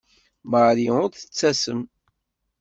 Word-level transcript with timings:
Marie 0.51 0.89
ur 1.03 1.09
tettasem. 1.11 1.81